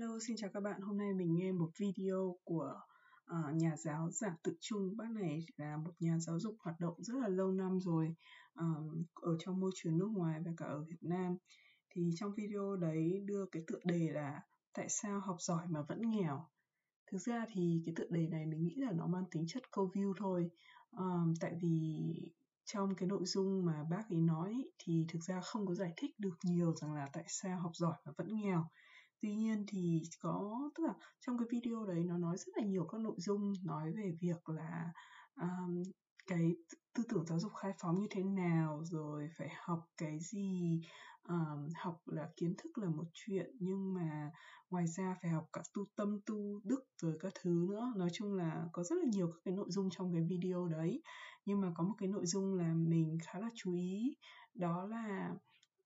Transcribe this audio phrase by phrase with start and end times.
[0.00, 0.80] Hello, xin chào các bạn.
[0.80, 2.80] Hôm nay mình nghe một video của
[3.30, 4.96] uh, nhà giáo giả Tự Trung.
[4.96, 8.14] Bác này là một nhà giáo dục hoạt động rất là lâu năm rồi
[8.54, 11.36] um, ở trong môi trường nước ngoài và cả ở Việt Nam.
[11.90, 14.40] Thì trong video đấy đưa cái tựa đề là
[14.72, 16.48] Tại sao học giỏi mà vẫn nghèo?
[17.06, 19.90] Thực ra thì cái tựa đề này mình nghĩ là nó mang tính chất câu
[19.94, 20.50] view thôi.
[20.90, 22.14] Um, tại vì
[22.64, 26.14] trong cái nội dung mà bác ấy nói thì thực ra không có giải thích
[26.18, 28.66] được nhiều rằng là tại sao học giỏi mà vẫn nghèo
[29.22, 32.84] tuy nhiên thì có tức là trong cái video đấy nó nói rất là nhiều
[32.84, 34.92] các nội dung nói về việc là
[35.40, 35.82] um,
[36.26, 36.56] cái
[36.94, 40.80] tư tưởng giáo dục khai phóng như thế nào rồi phải học cái gì
[41.28, 44.30] um, học là kiến thức là một chuyện nhưng mà
[44.70, 47.92] ngoài ra phải học cả tu tâm tu đức rồi các thứ nữa.
[47.96, 51.02] Nói chung là có rất là nhiều các cái nội dung trong cái video đấy.
[51.44, 54.16] Nhưng mà có một cái nội dung là mình khá là chú ý
[54.54, 55.34] đó là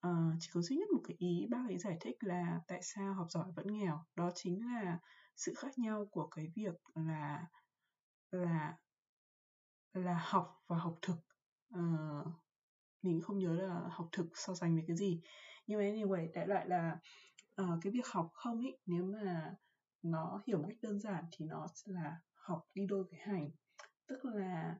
[0.08, 3.14] uh, chỉ có duy nhất một cái ý bác ấy giải thích là tại sao
[3.14, 4.04] học giỏi vẫn nghèo.
[4.14, 4.98] Đó chính là
[5.36, 7.46] sự khác nhau của cái việc là
[8.30, 8.76] là
[9.92, 11.16] là học và học thực.
[11.78, 12.26] Uh,
[13.02, 15.20] mình không nhớ là học thực so sánh với cái gì.
[15.66, 16.98] Nhưng mà anyway đại loại là
[17.62, 19.54] uh, cái việc học không ý nếu mà
[20.02, 23.50] nó hiểu một cách đơn giản thì nó là học đi đôi với hành.
[24.06, 24.78] Tức là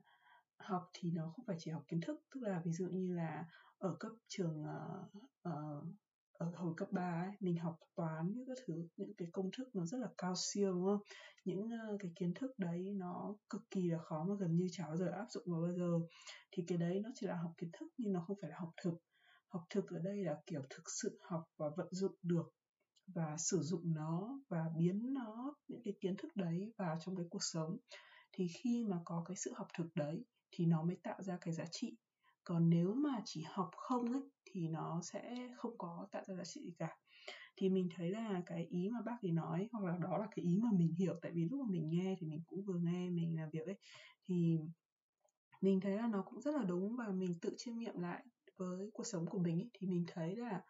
[0.59, 3.45] học thì nó không phải chỉ học kiến thức tức là ví dụ như là
[3.77, 5.85] ở cấp trường uh, uh,
[6.37, 9.69] ở hồi cấp 3 ấy, mình học toán những cái thứ những cái công thức
[9.73, 11.01] nó rất là cao siêu đúng không?
[11.45, 14.97] Những uh, cái kiến thức đấy nó cực kỳ là khó mà gần như cháu
[14.97, 15.99] giờ áp dụng vào bây giờ.
[16.51, 18.71] Thì cái đấy nó chỉ là học kiến thức nhưng nó không phải là học
[18.83, 18.93] thực.
[19.47, 22.51] Học thực ở đây là kiểu thực sự học và vận dụng được
[23.07, 27.25] và sử dụng nó và biến nó những cái kiến thức đấy vào trong cái
[27.29, 27.77] cuộc sống.
[28.31, 30.25] Thì khi mà có cái sự học thực đấy
[30.55, 31.97] thì nó mới tạo ra cái giá trị.
[32.43, 36.43] Còn nếu mà chỉ học không ấy thì nó sẽ không có tạo ra giá
[36.43, 36.97] trị gì cả.
[37.55, 40.45] Thì mình thấy là cái ý mà bác ấy nói hoặc là đó là cái
[40.45, 43.09] ý mà mình hiểu tại vì lúc mà mình nghe thì mình cũng vừa nghe
[43.09, 43.77] mình làm việc ấy
[44.27, 44.59] thì
[45.61, 48.23] mình thấy là nó cũng rất là đúng và mình tự chiêm nghiệm lại
[48.57, 50.61] với cuộc sống của mình ấy, thì mình thấy là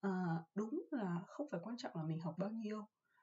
[0.00, 0.10] à,
[0.54, 2.82] đúng là không phải quan trọng là mình học bao nhiêu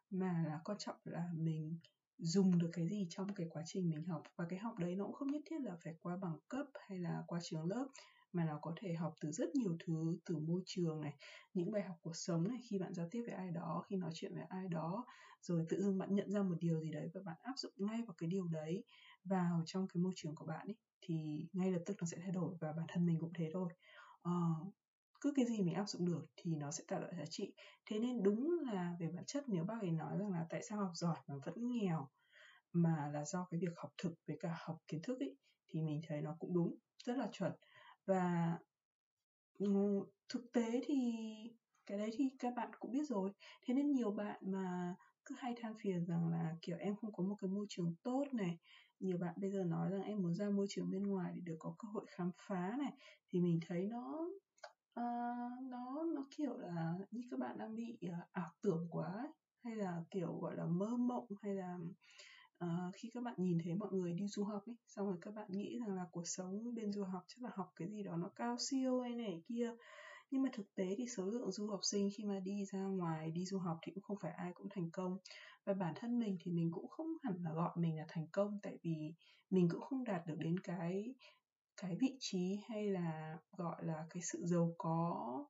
[0.09, 1.79] mà là quan trọng là mình
[2.21, 4.23] dùng được cái gì trong cái quá trình mình học.
[4.35, 6.99] Và cái học đấy nó cũng không nhất thiết là phải qua bằng cấp hay
[6.99, 7.87] là qua trường lớp
[8.33, 11.13] mà nó có thể học từ rất nhiều thứ từ môi trường này
[11.53, 14.11] những bài học cuộc sống này khi bạn giao tiếp với ai đó khi nói
[14.13, 15.05] chuyện với ai đó
[15.41, 18.01] rồi tự dưng bạn nhận ra một điều gì đấy và bạn áp dụng ngay
[18.07, 18.83] vào cái điều đấy
[19.23, 22.31] vào trong cái môi trường của bạn ấy thì ngay lập tức nó sẽ thay
[22.31, 23.73] đổi và bản thân mình cũng thế thôi.
[24.29, 24.73] Uh,
[25.21, 27.53] cứ cái gì mình áp dụng được thì nó sẽ tạo ra giá trị.
[27.85, 30.77] Thế nên đúng là về bản chất nếu bác ấy nói rằng là tại sao
[30.79, 32.07] học giỏi mà vẫn nghèo
[32.73, 35.37] mà là do cái việc học thực với cả học kiến thức ấy
[35.67, 37.51] thì mình thấy nó cũng đúng, rất là chuẩn.
[38.05, 38.57] Và
[39.59, 39.67] ừ,
[40.29, 40.95] thực tế thì
[41.85, 43.31] cái đấy thì các bạn cũng biết rồi.
[43.65, 44.95] Thế nên nhiều bạn mà
[45.25, 48.25] cứ hay than phiền rằng là, kiểu, em không có một cái môi trường tốt
[48.33, 48.57] này,
[48.99, 51.55] nhiều bạn bây giờ nói rằng em muốn ra môi trường bên ngoài để được
[51.59, 52.93] có cơ hội khám phá này,
[53.27, 54.27] thì mình thấy nó
[54.99, 59.31] uh, nó nó kiểu là như các bạn đang bị uh, ảo tưởng quá ấy.
[59.63, 61.77] hay là kiểu gọi là mơ mộng hay là
[62.65, 65.33] uh, khi các bạn nhìn thấy mọi người đi du học ấy xong rồi các
[65.33, 68.17] bạn nghĩ rằng là cuộc sống bên du học chắc là học cái gì đó
[68.17, 69.71] nó cao siêu hay này kia
[70.31, 73.31] nhưng mà thực tế thì số lượng du học sinh khi mà đi ra ngoài
[73.31, 75.17] đi du học thì cũng không phải ai cũng thành công
[75.65, 78.59] và bản thân mình thì mình cũng không hẳn là gọi mình là thành công
[78.63, 79.13] tại vì
[79.49, 81.13] mình cũng không đạt được đến cái
[81.81, 85.45] cái vị trí hay là gọi là cái sự giàu có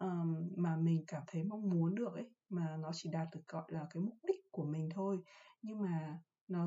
[0.00, 3.64] um, mà mình cảm thấy mong muốn được ấy mà nó chỉ đạt được gọi
[3.68, 5.18] là cái mục đích của mình thôi
[5.62, 6.66] nhưng mà nó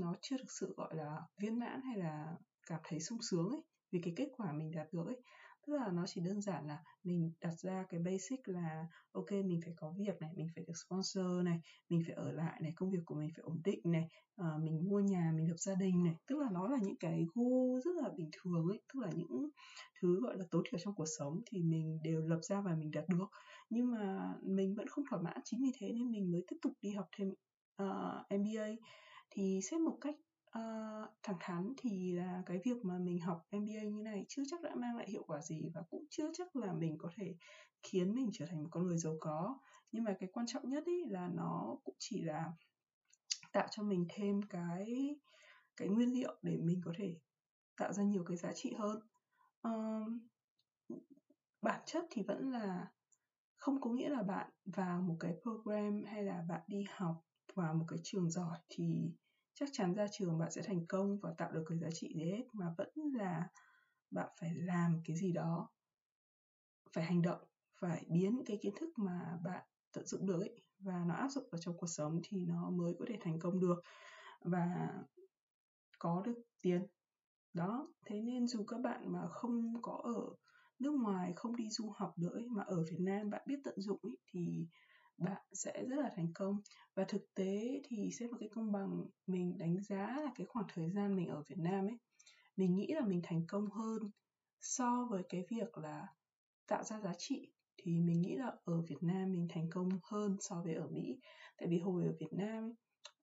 [0.00, 3.62] nó chưa thực sự gọi là viên mãn hay là cảm thấy sung sướng ấy
[3.90, 5.22] vì cái kết quả mình đạt được ấy
[5.66, 9.60] tức là nó chỉ đơn giản là mình đặt ra cái basic là ok mình
[9.64, 12.90] phải có việc này mình phải được sponsor này mình phải ở lại này công
[12.90, 14.08] việc của mình phải ổn định này
[14.40, 16.14] uh, mình mua nhà mình lập gia đình này.
[16.26, 19.48] Tức là nó là những cái goal rất là bình thường ấy tức là những
[20.00, 22.90] thứ gọi là tối thiểu trong cuộc sống thì mình đều lập ra và mình
[22.90, 23.26] đạt được.
[23.70, 26.72] Nhưng mà mình vẫn không thỏa mãn chính vì thế nên mình mới tiếp tục
[26.82, 27.32] đi học thêm
[27.76, 28.68] ờ, uh, MBA
[29.30, 30.14] thì xét một cách
[30.58, 34.62] uh, thẳng thắn thì là cái việc mà mình học MBA như này chưa chắc
[34.62, 37.34] đã mang lại hiệu quả gì và cũng chưa chắc là mình có thể
[37.82, 39.58] khiến mình trở thành một con người giàu có.
[39.92, 42.52] Nhưng mà cái quan trọng nhất ý là nó cũng chỉ là
[43.52, 45.16] tạo cho mình thêm cái
[45.76, 47.16] cái nguyên liệu để mình có thể
[47.76, 49.00] tạo ra nhiều cái giá trị hơn.
[49.68, 50.12] Uh,
[51.62, 52.92] bản chất thì vẫn là
[53.56, 57.24] không có nghĩa là bạn vào một cái program hay là bạn đi học
[57.54, 59.12] vào một cái trường giỏi thì
[59.54, 62.24] chắc chắn ra trường bạn sẽ thành công và tạo được cái giá trị gì
[62.30, 63.48] hết mà vẫn là
[64.10, 65.70] bạn phải làm cái gì đó
[66.92, 67.40] phải hành động
[67.80, 71.44] phải biến cái kiến thức mà bạn tận dụng được ấy và nó áp dụng
[71.52, 73.82] vào trong cuộc sống thì nó mới có thể thành công được
[74.40, 74.88] và
[75.98, 76.86] có được tiền.
[77.52, 80.36] Đó thế nên dù các bạn mà không có ở
[80.78, 83.74] nước ngoài không đi du học nữa ấy, mà ở Việt Nam bạn biết tận
[83.80, 84.66] dụng ấy, thì
[85.64, 86.60] sẽ rất là thành công.
[86.94, 90.66] Và thực tế thì xét vào cái công bằng mình đánh giá là cái khoảng
[90.74, 91.98] thời gian mình ở Việt Nam ấy
[92.56, 94.10] mình nghĩ là mình thành công hơn
[94.60, 96.06] so với cái việc là
[96.66, 97.52] tạo ra giá trị.
[97.76, 101.18] Thì mình nghĩ là ở Việt Nam mình thành công hơn so với ở Mỹ.
[101.56, 102.72] Tại vì hồi ở Việt Nam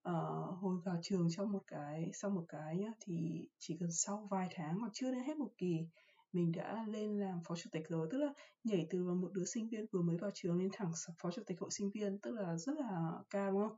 [0.08, 4.28] uh, hồi vào trường trong một cái sau một cái nhá thì chỉ cần sau
[4.30, 5.86] vài tháng hoặc chưa đến hết một kỳ
[6.32, 8.32] mình đã lên làm phó chủ tịch rồi tức là
[8.64, 11.60] nhảy từ một đứa sinh viên vừa mới vào trường lên thẳng phó chủ tịch
[11.60, 13.76] hội sinh viên tức là rất là cao đúng không?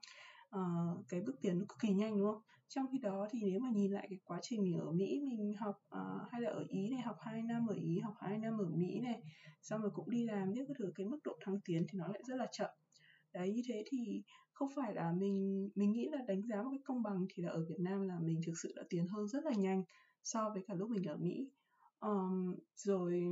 [0.61, 2.43] Uh, cái bước tiến cực kỳ nhanh đúng không?
[2.69, 5.55] Trong khi đó thì nếu mà nhìn lại cái quá trình mình ở Mỹ mình
[5.59, 8.59] học uh, hay là ở Ý này học 2 năm ở Ý học 2 năm
[8.59, 9.23] ở Mỹ này
[9.63, 12.09] xong rồi cũng đi làm tiếp cái thứ cái mức độ thăng tiến thì nó
[12.09, 12.71] lại rất là chậm.
[13.33, 14.23] Đấy như thế thì
[14.53, 17.51] không phải là mình mình nghĩ là đánh giá một cái công bằng thì là
[17.51, 19.85] ở Việt Nam là mình thực sự đã tiến hơn rất là nhanh
[20.23, 21.51] so với cả lúc mình ở Mỹ
[22.05, 23.25] um, rồi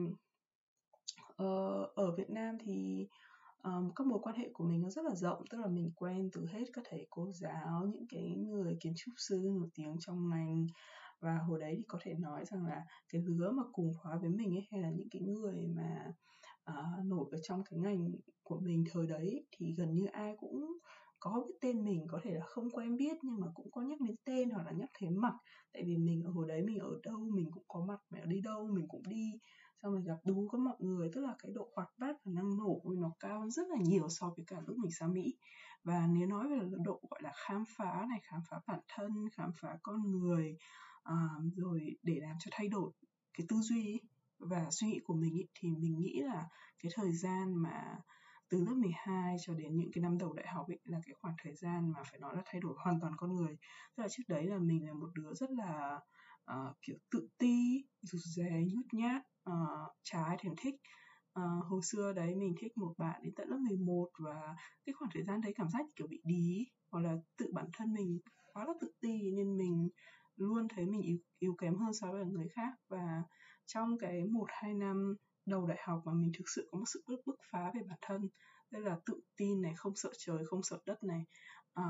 [1.42, 3.06] uh, ở Việt Nam thì
[3.64, 6.30] um, các mối quan hệ của mình nó rất là rộng tức là mình quen
[6.32, 10.28] từ hết các thầy cô giáo những cái người kiến trúc sư nổi tiếng trong
[10.30, 10.66] ngành.
[11.20, 14.30] Và hồi đấy thì có thể nói rằng là cái lứa mà cùng khóa với
[14.30, 16.12] mình ấy hay là những cái người mà
[16.70, 18.08] uh, nổi ở trong cái ngành
[18.42, 20.78] của mình thời đấy thì gần như ai cũng
[21.22, 24.00] có biết tên mình có thể là không quen biết nhưng mà cũng có nhắc
[24.00, 25.32] đến tên hoặc là nhắc thấy mặt.
[25.72, 28.40] Tại vì mình ở hồi đấy mình ở đâu mình cũng có mặt mẹ đi
[28.40, 29.32] đâu mình cũng đi.
[29.82, 32.56] Xong rồi gặp đủ các mọi người tức là cái độ hoạt bát và năng
[32.56, 35.34] nổ của nó cao rất là nhiều so với cả lúc mình sang Mỹ.
[35.84, 39.50] Và nếu nói về độ gọi là khám phá này khám phá bản thân khám
[39.60, 40.56] phá con người
[41.02, 41.14] à,
[41.56, 42.90] rồi để làm cho thay đổi
[43.38, 44.00] cái tư duy
[44.38, 46.48] và suy nghĩ của mình ý, thì mình nghĩ là
[46.82, 47.98] cái thời gian mà
[48.52, 51.34] từ lớp 12 cho đến những cái năm đầu đại học ấy là cái khoảng
[51.42, 53.56] thời gian mà phải nói là thay đổi hoàn toàn con người.
[53.96, 56.00] Tức là trước đấy là mình là một đứa rất là
[56.52, 60.74] uh, kiểu tự ti rụt rè nhút nhát uh, trái thèm thích.
[61.40, 65.10] Uh, hồi xưa đấy mình thích một bạn đến tận lớp 11 và cái khoảng
[65.14, 68.18] thời gian đấy cảm giác kiểu bị đí hoặc là tự bản thân mình
[68.52, 69.88] quá là tự ti nên mình
[70.36, 72.72] luôn thấy mình yếu, yếu kém hơn so với người khác.
[72.88, 73.22] Và
[73.66, 75.14] trong cái một hai năm
[75.46, 77.98] đầu đại học mà mình thực sự có một sự bứt bứt phá về bản
[78.02, 78.28] thân.
[78.72, 81.24] Tức là tự tin này không sợ trời không sợ đất này.
[81.74, 81.84] À,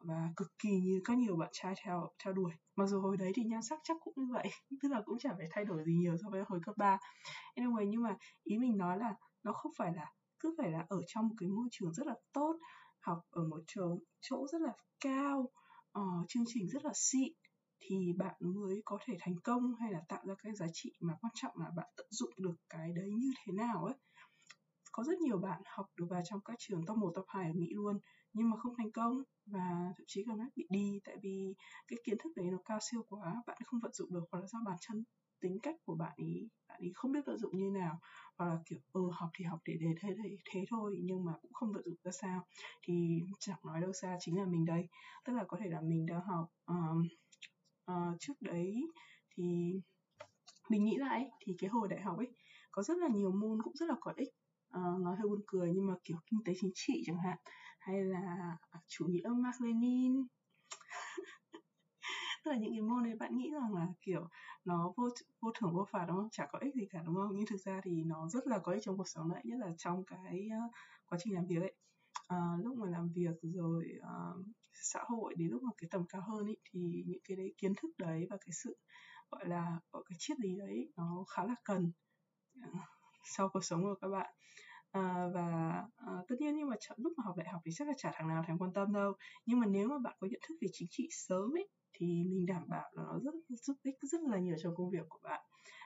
[0.00, 2.52] và cực kỳ như các nhiều bạn trai theo theo đuổi.
[2.76, 4.48] Mặc dù hồi đấy thì nhan sắc chắc cũng như vậy
[4.82, 6.98] tức là cũng chả phải thay đổi gì nhiều so với hồi cấp 3
[7.56, 11.00] anyway nhưng mà ý mình nói là nó không phải là cứ phải là ở
[11.06, 12.56] trong một cái môi trường rất là tốt
[13.00, 15.48] học ở một trường chỗ rất là cao
[15.98, 17.32] uh, chương trình rất là xịn
[17.82, 21.14] thì bạn mới có thể thành công hay là tạo ra cái giá trị mà
[21.20, 23.94] quan trọng là bạn tận dụng được cái đấy như thế nào ấy.
[24.92, 27.52] Có rất nhiều bạn học được vào trong các trường top 1, top 2 ở
[27.52, 27.98] Mỹ luôn
[28.32, 31.54] nhưng mà không thành công và thậm chí còn bị đi tại vì
[31.88, 34.24] cái kiến thức đấy nó cao siêu quá bạn không vận dụng được.
[34.30, 35.04] Hoặc là do bản thân
[35.40, 37.98] tính cách của bạn ý bạn ý không biết vận dụng như nào.
[38.38, 41.32] Hoặc là kiểu ừ học thì học để để thế để thế thôi nhưng mà
[41.42, 42.46] cũng không vận dụng ra sao.
[42.82, 44.88] Thì chẳng nói đâu xa chính là mình đây.
[45.24, 47.08] Tức là có thể là mình đã học um,
[47.90, 48.86] uh, trước đấy
[49.34, 49.72] thì
[50.68, 52.32] mình nghĩ lại thì cái hồi đại học ấy
[52.70, 54.28] có rất là nhiều môn cũng rất là có ích.
[54.78, 57.38] Uh, nói hơi buồn cười nhưng mà kiểu kinh tế chính trị chẳng hạn
[57.78, 58.56] hay là
[58.88, 60.26] chủ nghĩa Mark Lenin.
[62.44, 64.28] Tức là những cái môn này bạn nghĩ rằng là kiểu
[64.64, 65.08] nó vô
[65.40, 66.28] vô thưởng vô phạt đúng không?
[66.30, 67.30] Chả có ích gì cả đúng không?
[67.34, 69.72] Nhưng thực ra thì nó rất là có ích trong cuộc sống đấy nhất là
[69.78, 70.72] trong cái uh,
[71.06, 71.74] quá trình làm việc ấy
[72.32, 76.22] uh, lúc mà làm việc rồi uh, xã hội đến lúc mà cái tầm cao
[76.28, 78.76] hơn ý, thì những cái đấy kiến thức đấy và cái sự
[79.30, 81.92] gọi là gọi cái triết lý đấy nó khá là cần
[82.58, 82.64] uh,
[83.24, 84.34] sau cuộc sống của các bạn.
[84.92, 85.48] À, và
[85.96, 88.28] à, tất nhiên nhưng mà lúc mà học đại học thì chắc là chả thằng
[88.28, 89.12] nào thèm quan tâm đâu.
[89.46, 92.46] Nhưng mà nếu mà bạn có nhận thức về chính trị sớm ấy thì mình
[92.46, 95.40] đảm bảo là nó rất giúp ích rất là nhiều trong công việc của bạn.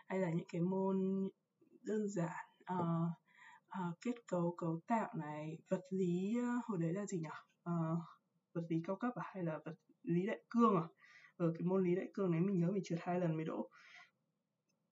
[0.08, 1.28] Hay là những cái môn
[1.82, 3.10] đơn giản uh,
[3.88, 7.34] uh, kết cấu cấu tạo này vật lý uh, hồi đấy là gì nhỉ uh,
[7.62, 7.96] ờ,
[8.52, 9.22] vật lý cao cấp à?
[9.34, 10.86] Hay là vật lý đại cương à?
[11.36, 13.70] Ở cái môn lý đại cương đấy mình nhớ mình trượt hai lần mới đỗ.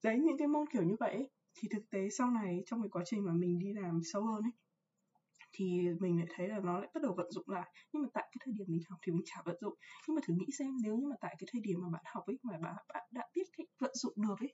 [0.03, 2.89] Đấy những cái môn kiểu như vậy ấy, thì thực tế sau này trong cái
[2.89, 4.51] quá trình mà mình đi làm sâu hơn ấy
[5.57, 7.71] thì mình lại thấy là nó lại bắt đầu vận dụng lại.
[7.93, 9.73] Nhưng mà tại cái thời điểm mình học thì mình chả vận dụng.
[10.07, 12.23] Nhưng mà thử nghĩ xem nếu như mà tại cái thời điểm mà bạn học
[12.27, 14.53] ấy mà bạn, bạn đã biết cách vận dụng được ấy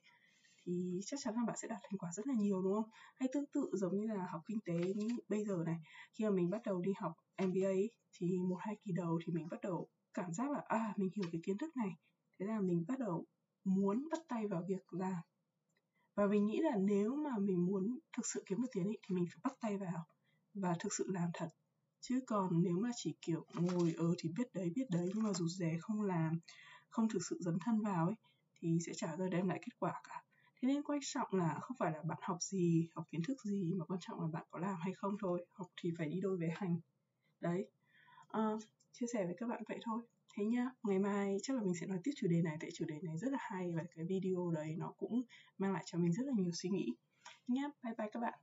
[0.66, 2.90] thì chắc chắn là bạn sẽ đạt thành quả rất là nhiều đúng không?
[3.16, 5.76] Hay tương tự giống như là học kinh tế như bây giờ này
[6.12, 9.32] khi mà mình bắt đầu đi học MBA ấy, thì một hai kỳ đầu thì
[9.32, 11.90] mình bắt đầu cảm giác là à mình hiểu cái kiến thức này.
[12.38, 13.24] Thế là mình bắt đầu
[13.64, 15.22] muốn bắt tay vào việc làm.
[16.14, 19.14] Và mình nghĩ là nếu mà mình muốn thực sự kiếm được tiền ấy, thì
[19.14, 20.04] mình phải bắt tay vào
[20.54, 21.48] và thực sự làm thật.
[22.00, 25.32] Chứ còn nếu mà chỉ kiểu ngồi ở thì biết đấy biết đấy nhưng mà
[25.32, 26.38] rụt rè không làm
[26.88, 28.14] không thực sự dấn thân vào ấy
[28.60, 30.22] thì sẽ chả ra đem lại kết quả cả
[30.62, 33.74] thế nên quan trọng là không phải là bạn học gì học kiến thức gì
[33.74, 36.36] mà quan trọng là bạn có làm hay không thôi học thì phải đi đôi
[36.38, 36.80] với hành.
[37.40, 37.66] Đấy.
[38.28, 38.40] À,
[38.92, 40.02] chia sẻ với các bạn vậy thôi.
[40.34, 42.84] Thế nhá ngày mai chắc là mình sẽ nói tiếp chủ đề này tại chủ
[42.88, 45.22] đề này rất là hay và cái video đấy nó cũng
[45.58, 46.94] mang lại cho mình rất là nhiều suy nghĩ.
[47.48, 48.38] Nhá bye bye các bạn.